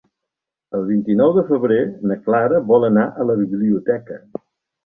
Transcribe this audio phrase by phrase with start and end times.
[0.77, 1.77] El vint-i-nou de febrer
[2.13, 4.19] na Clara vol anar a la biblioteca.